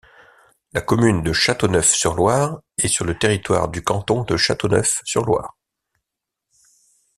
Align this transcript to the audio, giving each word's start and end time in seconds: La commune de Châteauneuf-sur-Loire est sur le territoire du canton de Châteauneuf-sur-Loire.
La 0.73 0.81
commune 0.81 1.21
de 1.21 1.31
Châteauneuf-sur-Loire 1.31 2.61
est 2.79 2.87
sur 2.87 3.05
le 3.05 3.19
territoire 3.19 3.67
du 3.69 3.83
canton 3.83 4.23
de 4.23 4.35
Châteauneuf-sur-Loire. 4.35 5.55